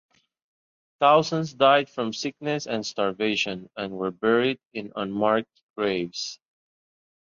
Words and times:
Thousands 0.99 1.53
died 1.53 1.87
from 1.87 2.11
sickness 2.11 2.65
and 2.65 2.83
starvation 2.83 3.69
and 3.77 3.93
were 3.93 4.09
buried 4.09 4.57
in 4.73 4.91
unmarked 4.95 5.61
graves. 5.77 6.39